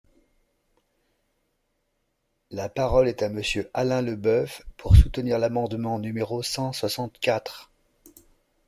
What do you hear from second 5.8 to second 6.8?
numéro cent